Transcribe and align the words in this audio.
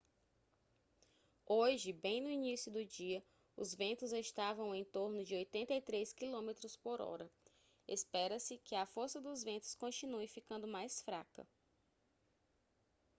hoje 1.45 1.93
bem 1.93 2.21
no 2.21 2.27
início 2.27 2.71
do 2.71 2.83
dia 2.83 3.23
os 3.55 3.75
ventos 3.75 4.11
estavam 4.13 4.73
em 4.73 4.83
torno 4.83 5.23
de 5.23 5.35
83 5.35 6.11
quilômetros 6.11 6.75
por 6.75 6.99
hora 6.99 7.29
espera-se 7.87 8.57
que 8.57 8.73
a 8.73 8.87
força 8.87 9.21
dos 9.21 9.43
ventos 9.43 9.75
continue 9.75 10.27
ficando 10.27 10.67
mais 10.67 11.03
fraca 11.03 11.47